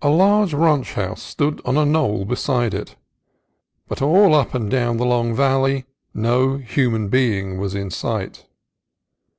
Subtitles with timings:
[0.00, 2.96] A large ranch house stood on a knoll beside it,
[3.86, 8.46] but all up and down the long valley no human being was in sight.